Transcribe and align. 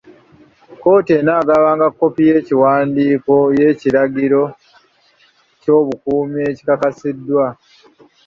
Kkooti 0.75 1.11
enaagabanga 1.19 1.85
kkopi 1.89 2.21
y'ekiwandiiko 2.29 3.35
y'ekiragiro 3.59 4.41
ky'obukuumi 5.61 6.39
ekikasiddwa. 6.51 7.45